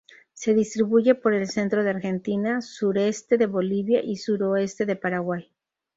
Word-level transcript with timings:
Se 0.33 0.55
distribuye 0.55 1.13
por 1.13 1.35
el 1.35 1.47
centro 1.47 1.83
de 1.83 1.91
Argentina, 1.91 2.63
Sureste 2.63 3.37
de 3.37 3.45
Bolivia 3.45 4.01
y 4.03 4.15
Suroeste 4.15 4.87
de 4.87 4.95
Paraguay. 4.95 5.51